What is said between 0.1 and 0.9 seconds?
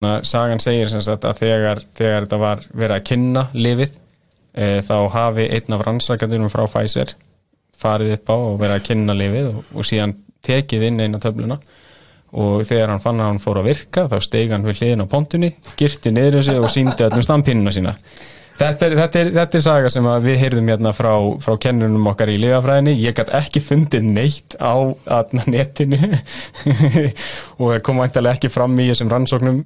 sagan segir